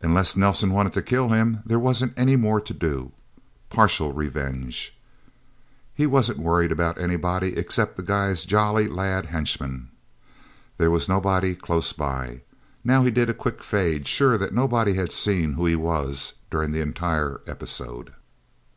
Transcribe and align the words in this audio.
Unless 0.00 0.36
Nelsen 0.36 0.70
wanted 0.70 0.92
to 0.92 1.02
kill 1.02 1.30
him, 1.30 1.58
there 1.66 1.80
wasn't 1.80 2.16
any 2.16 2.36
more 2.36 2.60
to 2.60 2.72
do. 2.72 3.10
Partial 3.68 4.12
revenge. 4.12 4.96
He 5.92 6.06
wasn't 6.06 6.38
worried 6.38 6.70
about 6.70 7.00
anybody 7.00 7.56
except 7.58 7.96
the 7.96 8.04
guy's 8.04 8.44
Jolly 8.44 8.86
Lad 8.86 9.26
henchmen. 9.26 9.88
There 10.78 10.92
was 10.92 11.08
nobody 11.08 11.56
close 11.56 11.92
by. 11.92 12.42
Now 12.84 13.02
he 13.02 13.10
did 13.10 13.28
a 13.28 13.34
quick 13.34 13.60
fade, 13.64 14.06
sure 14.06 14.38
that 14.38 14.54
nobody 14.54 14.94
had 14.94 15.10
seen 15.10 15.54
who 15.54 15.66
he 15.66 15.74
was, 15.74 16.34
during 16.48 16.70
the 16.70 16.78
entire 16.80 17.40
episode. 17.48 18.14